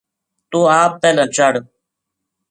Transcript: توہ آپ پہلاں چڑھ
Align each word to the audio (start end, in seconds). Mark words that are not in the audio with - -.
توہ 0.49 0.69
آپ 0.83 0.91
پہلاں 1.01 1.27
چڑھ 1.35 1.59